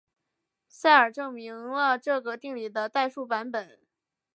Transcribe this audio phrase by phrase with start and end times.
[0.67, 3.77] 塞尔证明了这个定理的代数版本。